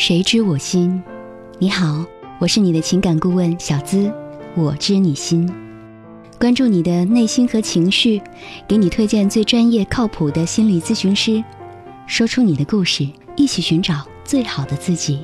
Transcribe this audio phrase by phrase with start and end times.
[0.00, 1.02] 谁知我心？
[1.58, 2.02] 你好，
[2.38, 4.10] 我是你的情感顾问小资，
[4.54, 5.46] 我知你心。
[6.38, 8.18] 关注你的内心和情绪，
[8.66, 11.44] 给你推荐最专业靠谱的心理咨询师，
[12.06, 15.20] 说出你的故事，一起寻找最好的自己。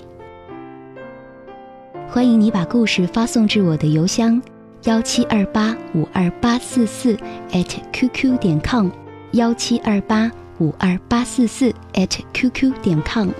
[2.10, 4.40] 欢迎你把故事发送至我的邮箱
[4.84, 7.16] 幺七二八五二八四四
[7.50, 8.90] at qq 点 com，
[9.32, 13.30] 幺七二八五二八四四 at qq 点 com。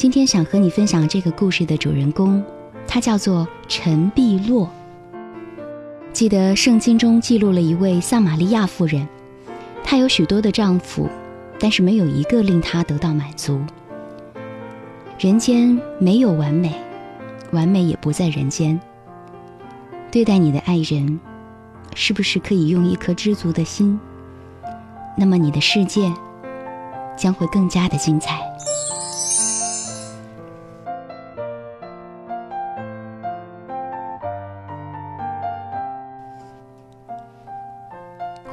[0.00, 2.42] 今天想和你分享这个故事的主人公，
[2.88, 4.66] 他叫做陈碧洛。
[6.10, 9.06] 记得圣经中记录了一位撒玛利亚妇人，
[9.84, 11.06] 她有许多的丈夫，
[11.58, 13.60] 但是没有一个令她得到满足。
[15.18, 16.74] 人间没有完美，
[17.52, 18.80] 完美也不在人间。
[20.10, 21.20] 对待你的爱人，
[21.94, 24.00] 是不是可以用一颗知足的心？
[25.14, 26.10] 那么你的世界
[27.18, 28.40] 将会更加的精彩。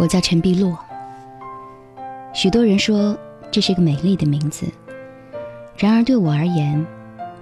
[0.08, 0.80] 我叫陈碧洛。
[2.34, 3.18] 许多人说
[3.52, 4.66] 这是个美丽的名字，
[5.76, 6.88] 然而对我而言，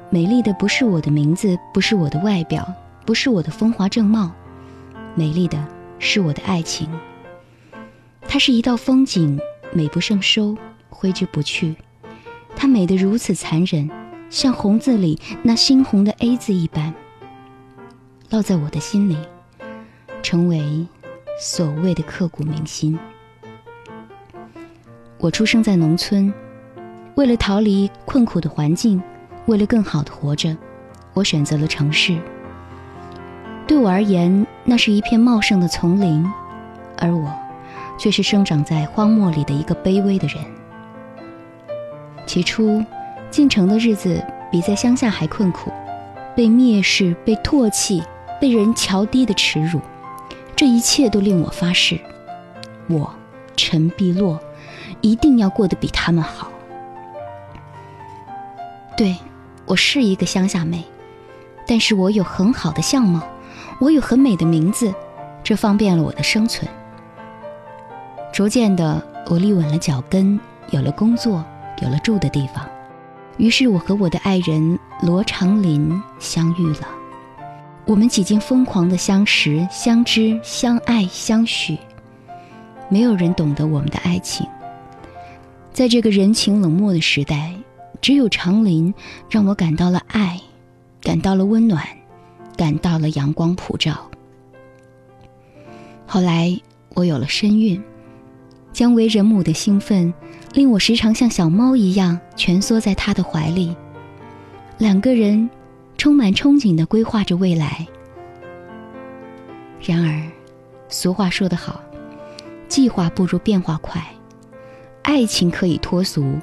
[0.10, 2.68] 美丽的不是我的名字，不是我的外表，
[3.06, 4.32] 不是我的风华正茂，
[5.14, 5.64] 美丽的
[6.00, 6.90] 是我的爱情。
[8.28, 9.40] 它是一道风景，
[9.72, 10.58] 美不胜收，
[10.90, 11.76] 挥之不去。
[12.56, 13.88] 它美得如此残忍，
[14.32, 16.96] 像红字里那猩红的 A 字一般，
[18.32, 19.16] 烙在我的心里，
[20.24, 20.88] 成为。
[21.38, 22.98] 所谓的刻骨铭心。
[25.18, 26.34] 我出生在农村，
[27.16, 29.02] 为了逃离困苦的环境，
[29.46, 30.56] 为了更好的活着，
[31.14, 32.18] 我选择了城市。
[33.68, 36.26] 对我而言，那是一片茂盛的丛林，
[36.98, 37.30] 而我，
[37.98, 40.38] 却是生长在荒漠里的一个卑微的人。
[42.26, 42.84] 起初，
[43.30, 45.72] 进城的日子比在乡下还困苦，
[46.36, 48.04] 被蔑视、被唾弃、
[48.40, 49.82] 被人瞧低的耻辱。
[50.56, 52.00] 这一切都令我发誓，
[52.88, 53.14] 我
[53.58, 54.40] 陈碧洛
[55.02, 56.50] 一定要过得比他们好。
[58.96, 59.18] 对，
[59.66, 60.86] 我是一个乡下妹，
[61.68, 63.22] 但是我有很好的相貌，
[63.80, 64.94] 我有很美的名字，
[65.44, 66.66] 这方便了我的生存。
[68.32, 70.40] 逐渐的，我立稳了脚跟，
[70.70, 71.44] 有了工作，
[71.82, 72.66] 有了住的地方，
[73.36, 76.88] 于是我和我的爱人罗长林相遇了。
[77.86, 81.78] 我们几经疯狂的相识、相知、相爱、相许，
[82.90, 84.46] 没有人懂得我们的爱情。
[85.72, 87.54] 在这个人情冷漠的时代，
[88.02, 88.92] 只有长林
[89.30, 90.42] 让我感到了爱，
[91.00, 91.86] 感到了温暖，
[92.58, 94.10] 感到了阳光普照。
[96.08, 96.60] 后来
[96.96, 97.80] 我有了身孕，
[98.74, 100.12] 将为人母的兴奋
[100.54, 103.76] 令我时常像小猫一样蜷缩在他的怀里，
[104.80, 105.48] 两个人。
[105.98, 107.88] 充满憧憬地规划着未来。
[109.82, 110.22] 然而，
[110.90, 111.82] 俗话说得好，
[112.68, 114.04] 计划不如变化快。
[115.04, 116.40] 爱情可以脱俗，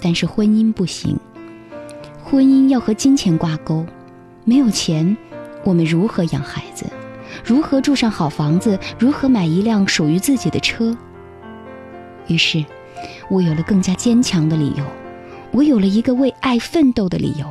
[0.00, 1.16] 但是婚姻不行。
[2.22, 3.86] 婚姻要和金钱挂钩，
[4.44, 5.16] 没有钱，
[5.64, 6.86] 我们如何养孩子？
[7.44, 8.78] 如何住上好房子？
[8.98, 10.96] 如何买一辆属于自己的车？
[12.26, 12.64] 于是，
[13.28, 14.84] 我有了更加坚强的理由，
[15.52, 17.46] 我有了一个为爱奋斗的理由。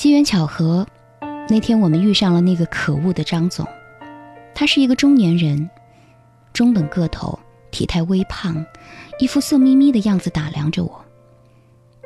[0.00, 0.86] 机缘巧合，
[1.46, 3.66] 那天我们遇上了那个可恶的张总。
[4.54, 5.68] 他是一个中年人，
[6.54, 7.38] 中等个头，
[7.70, 8.64] 体态微胖，
[9.18, 11.04] 一副色眯眯的样子打量着我。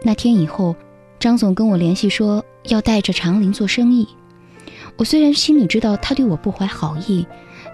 [0.03, 0.75] 那天以后，
[1.21, 4.09] 张总跟我联系说要带着长林做生意。
[4.97, 7.25] 我虽然心里知道他对我不怀好意，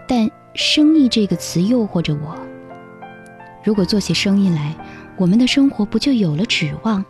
[0.06, 2.37] 但“生意”这个词诱惑着我。
[3.64, 4.76] 如果做起生意来，
[5.17, 7.02] 我们的生活不就有了指望？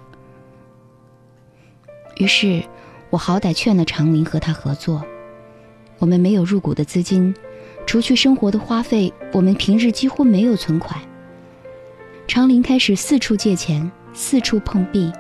[2.19, 2.63] 于是。
[3.11, 5.05] 我好歹劝了长林和他合作。
[5.99, 7.35] 我们没有入股的资金，
[7.87, 10.99] 除去生活的花费，我们平日几乎没有存款。
[12.27, 15.13] 长林开始四处借钱，四处碰壁。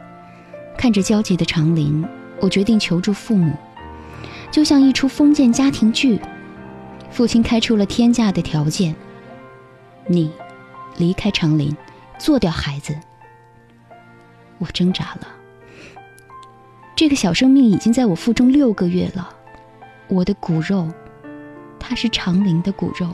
[0.79, 2.03] 看着焦急的长林，
[2.41, 3.53] 我决定求助父母，
[4.51, 6.19] 就像一出封建家庭剧。
[7.11, 8.95] 父亲开出了天价的条件，
[10.07, 10.31] 你
[10.97, 11.77] 离开长林，
[12.19, 12.97] 做掉孩子。
[14.59, 15.40] 我挣扎了。
[17.01, 19.27] 这个小生命已经在我腹中六个月了，
[20.07, 20.87] 我的骨肉，
[21.79, 23.09] 它是长林的骨肉。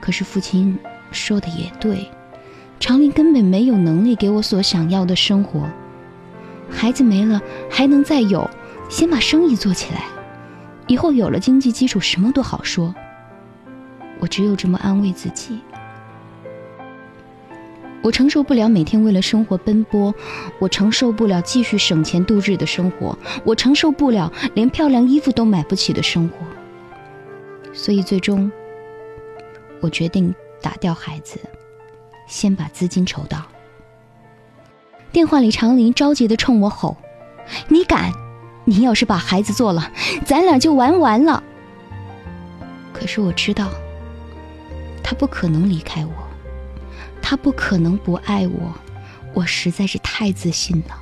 [0.00, 0.78] 可是父亲
[1.10, 2.08] 说的也对，
[2.78, 5.68] 长林根本没有能力给我所想要的生活。
[6.70, 8.48] 孩子没了还能再有，
[8.88, 10.04] 先把生意做起来，
[10.86, 12.94] 以后有了经济基础，什么都好说。
[14.20, 15.58] 我只有这么安慰自己。
[18.02, 20.14] 我承受不了每天为了生活奔波，
[20.58, 26.36] 我承受不了继续省钱度日的生活，我承受不了连漂亮衣服都买不起的生活。
[27.72, 28.50] 所以最终，
[29.80, 31.38] 我决定打掉孩子，
[32.26, 33.42] 先把资金筹到。
[35.12, 36.96] 电话里，长林着急的冲我吼
[37.68, 38.12] ：“你敢！
[38.64, 39.92] 你要是把孩子做了，
[40.24, 41.42] 咱俩就玩完了。”
[42.94, 43.68] 可是我知道，
[45.02, 46.12] 他不可能离开我。
[47.30, 48.74] 他不可能不爱我，
[49.34, 51.00] 我实在是太自信了。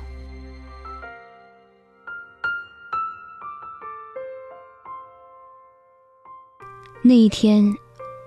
[7.01, 7.73] 那一天，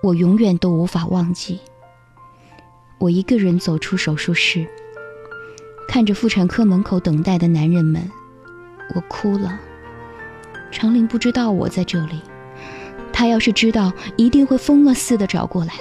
[0.02, 1.60] 我永远都无法忘记。
[2.98, 4.66] 我一个人走出手术室，
[5.86, 8.10] 看着妇产科门口等待的男人们，
[8.96, 9.60] 我哭了。
[10.72, 12.20] 长林不知道我在这里，
[13.12, 15.74] 他要是知道，一定会疯了似的找过来。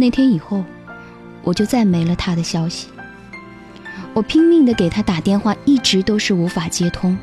[0.00, 0.64] 那天以后，
[1.42, 2.88] 我就再没了他的消息。
[4.14, 7.14] 我拼命的给他打电话，一直都是无法接通。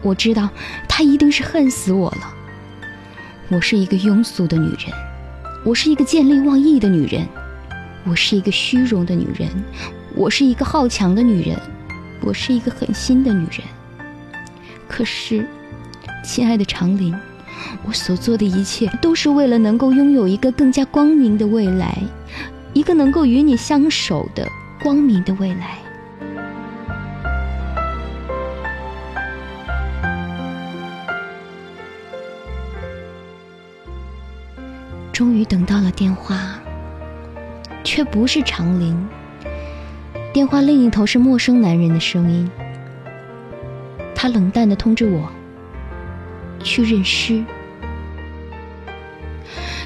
[0.00, 0.48] 我知道
[0.88, 2.32] 他一定是恨死我了。
[3.48, 4.94] 我是一个庸俗的女人，
[5.64, 7.26] 我是一个见利忘义的女人，
[8.04, 9.48] 我是一个虚荣的女人，
[10.14, 11.58] 我是一个好强的女人，
[12.20, 13.66] 我是一个狠心的女人。
[14.86, 15.44] 可是，
[16.22, 17.12] 亲爱的长林。
[17.84, 21.98] 我所做的一切都是为了能够拥有一个更加光明的未来，
[22.72, 24.48] 一个能够与你相守的
[24.82, 25.78] 光明的未来。
[35.12, 36.58] 终于等到了电话，
[37.84, 38.96] 却不是长林。
[40.32, 42.50] 电话另一头是陌生男人的声音，
[44.14, 45.30] 他冷淡的通知我。
[46.62, 47.44] 去认尸。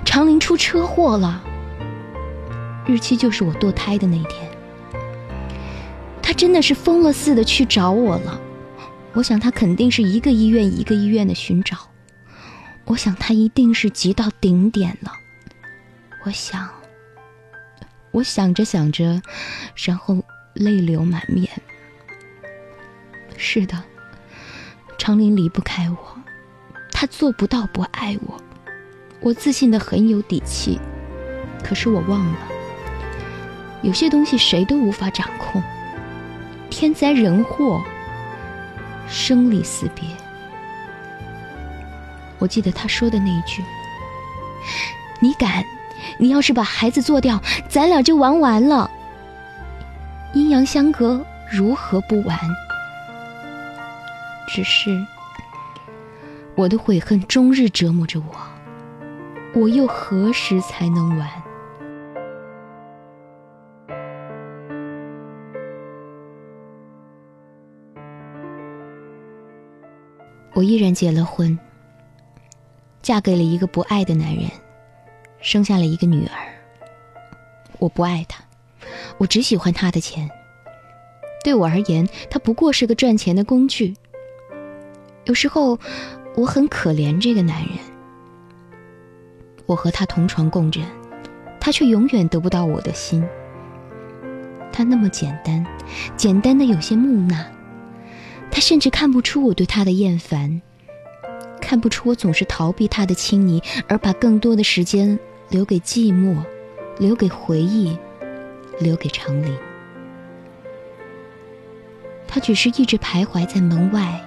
[0.04, 1.42] 长林出车祸了，
[2.86, 4.50] 日期就是我堕胎的那天。
[6.22, 8.40] 他真的是疯了似的去找我了，
[9.12, 11.76] 我想他肯定是一个医院一个医院的寻找，
[12.84, 15.12] 我想他一定是急到顶点了。
[16.24, 16.68] 我想，
[18.10, 19.20] 我想着想着，
[19.84, 20.22] 然后
[20.54, 21.48] 泪流满面。
[23.36, 23.82] 是的，
[24.98, 26.15] 长林离不开我。
[26.98, 28.40] 他做不到不爱我，
[29.20, 30.80] 我自信的很有底气，
[31.62, 32.38] 可是我忘了，
[33.82, 35.62] 有些东西谁都无法掌控，
[36.70, 37.84] 天灾人祸，
[39.06, 40.08] 生离死别。
[42.38, 43.62] 我记得他说的那一句
[45.20, 45.62] ：“你敢？
[46.16, 47.38] 你要是把孩子做掉，
[47.68, 48.90] 咱俩就玩完了。
[50.32, 51.22] 阴阳相隔，
[51.52, 52.38] 如何不完？
[54.48, 54.98] 只是。”
[56.56, 58.34] 我的悔恨终日折磨着我，
[59.60, 61.28] 我又何时才能完？
[70.54, 71.58] 我依然结了婚，
[73.02, 74.44] 嫁给了一个不爱的男人，
[75.42, 76.32] 生下了一个女儿。
[77.78, 78.42] 我不爱他，
[79.18, 80.26] 我只喜欢他的钱。
[81.44, 83.94] 对我而言，他不过是个赚钱的工具。
[85.26, 85.78] 有时候。
[86.36, 87.78] 我很可怜这个男人，
[89.64, 90.84] 我和他同床共枕，
[91.58, 93.24] 他却永远得不到我的心。
[94.70, 95.66] 他那么简单，
[96.14, 97.42] 简单的有些木讷，
[98.50, 100.60] 他甚至看不出我对他的厌烦，
[101.58, 106.36] 看不出我总是逃避他的亲昵，而把更多的时间留给寂寞，
[106.98, 107.96] 留给回忆，
[108.78, 109.56] 留给长林。
[112.28, 114.22] 他只是一直徘徊在门外。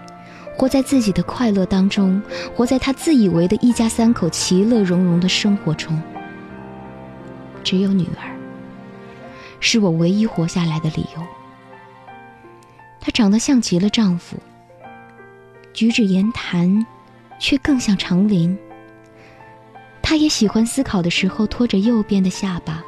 [0.59, 2.21] 活在自己的快乐当中，
[2.53, 5.97] 活在他自以为的一家三口其乐融融的生活中。
[7.63, 8.35] 只有女儿，
[9.61, 11.23] 是我唯一活下来的理由。
[12.99, 14.35] 她长得像极了丈夫，
[15.71, 16.85] 举止言谈，
[17.39, 18.57] 却更像长林。
[20.01, 22.83] 她也喜欢思考的时候拖着右边的下巴，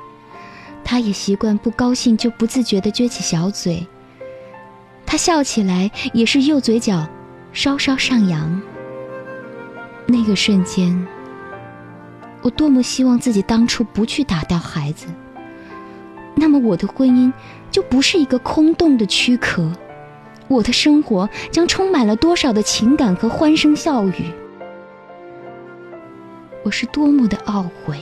[0.83, 3.87] 她也习惯不高兴就不自觉地撅起小嘴。
[5.05, 7.07] 她笑起来也是右嘴角。
[7.53, 8.61] 稍稍上扬，
[10.07, 11.05] 那个瞬间，
[12.41, 15.07] 我多么希望自己当初不去打掉孩子，
[16.35, 17.31] 那么我的婚姻
[17.69, 19.69] 就不是一个空洞的躯壳，
[20.47, 24.31] 我的生活将充满了多少的情感和欢声笑语。
[26.63, 27.99] 我是多么的懊悔，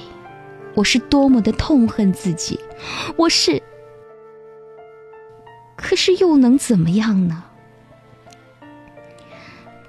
[0.76, 2.60] 我是多么的痛恨自己，
[3.16, 3.62] 我是，
[5.76, 7.46] 可是又能怎么样呢？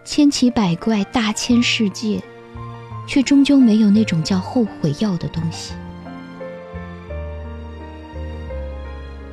[0.04, 2.20] 千奇百怪，大千世界，
[3.06, 5.74] 却终究没有那种叫后悔药的东西。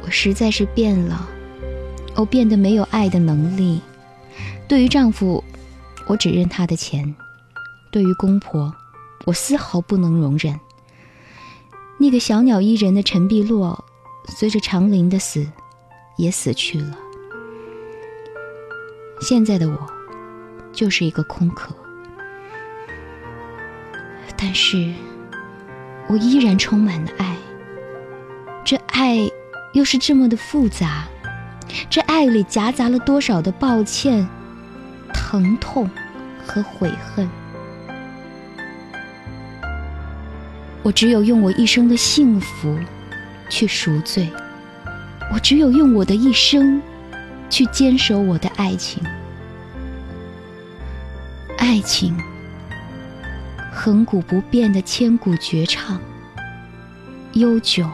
[0.03, 1.27] 我实在是变了，
[2.15, 3.81] 我变得没有爱的能力。
[4.67, 5.43] 对于丈夫，
[6.05, 7.13] 我只认他的钱；
[7.91, 8.74] 对于公婆，
[9.25, 10.59] 我丝毫不能容忍
[11.97, 13.83] 那个小鸟依人的陈碧落，
[14.27, 15.47] 随着长林的死，
[16.17, 16.97] 也死去了。
[19.19, 19.96] 现在的我，
[20.77, 21.74] 就是一个空壳，
[24.38, 24.93] 但是
[26.07, 27.36] 我依然充满了爱。
[28.63, 29.27] 这爱
[29.74, 31.05] 又是这么的复杂，
[31.89, 34.29] 这爱里夹杂了多少的抱歉、
[35.12, 35.89] 疼痛
[36.46, 37.27] 和悔恨。
[40.84, 42.77] 我只有用我一生的幸福
[43.50, 44.29] 去赎罪，
[45.34, 46.79] 我只有用我的一生
[47.50, 49.03] 去坚守我的爱情。
[51.57, 52.15] 爱情，
[53.73, 55.99] 恒古不变的千古绝唱，
[57.33, 57.89] 悠久、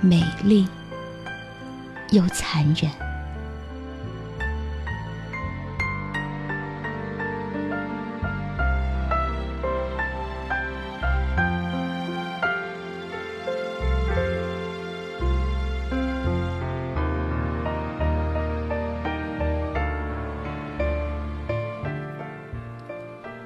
[0.00, 0.66] 美丽
[2.10, 3.01] 又残忍。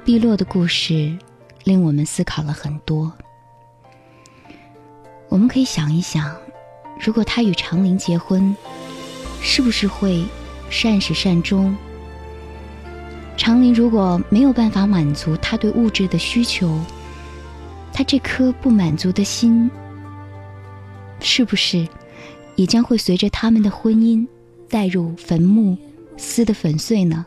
[0.07, 1.13] 碧落的故事
[1.65, 3.13] 令我们思考了很多。
[5.29, 6.33] 我们可以想一想，
[7.05, 8.55] 如果他与长林结婚，
[9.43, 10.25] 是不是会
[10.71, 11.77] 善始善终？
[13.37, 16.79] 长林如果没有办法满足他对物质的需求，
[17.93, 19.69] 他这颗不满足的心，
[21.19, 21.85] 是不是
[22.55, 24.25] 也将会随着他们的婚姻
[24.69, 25.77] 带入坟墓，
[26.17, 27.27] 撕得粉碎呢？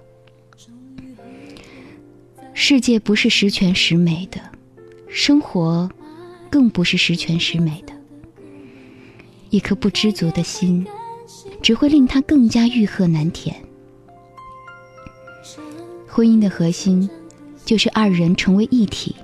[2.62, 4.42] 世界不是十全十美的，
[5.08, 5.90] 生活
[6.50, 7.94] 更不是十全十美的。
[9.50, 10.86] 一颗不知足的心，
[11.62, 13.56] 只会令他更加欲壑难填。
[16.06, 17.10] 婚姻的核心，
[17.64, 19.16] 就是二人成为一体。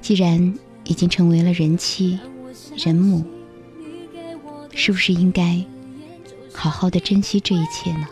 [0.00, 2.16] 既然已经成为了人妻、
[2.76, 3.24] 人母，
[4.72, 5.60] 是不是应该
[6.52, 8.06] 好好的珍惜这一切呢？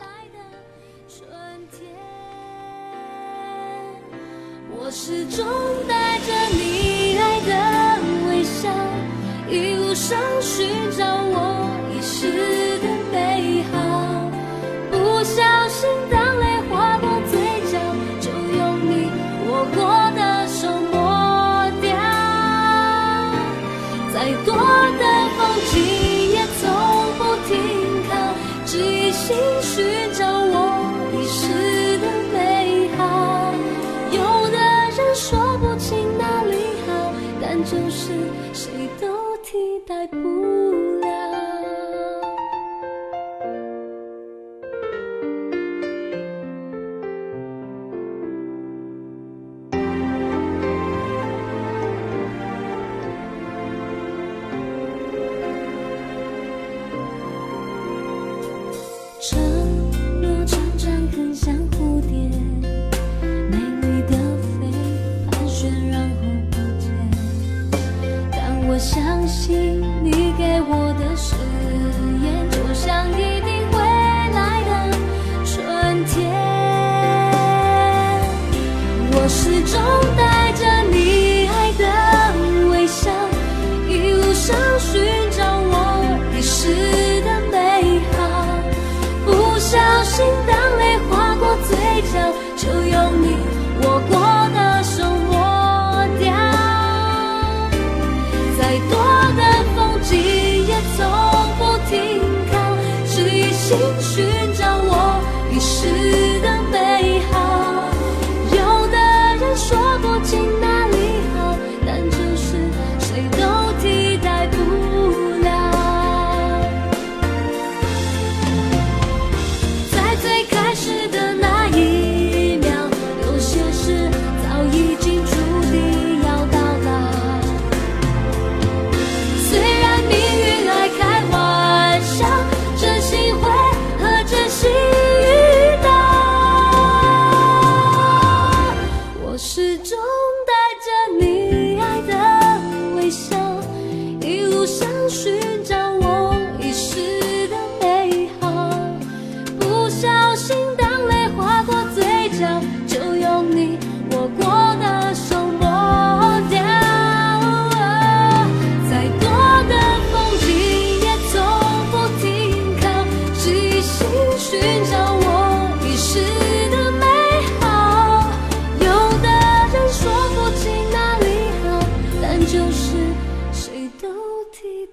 [79.67, 80.24] 中的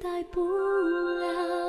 [0.02, 1.61] 带不了。